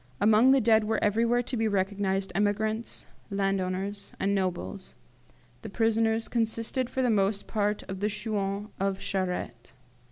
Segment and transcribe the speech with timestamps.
[0.19, 4.95] "Among the dead were everywhere to be recognized emigrants, landowners, and nobles;
[5.61, 9.73] the prisoners consisted for the most part of the 'chouans' of Charette.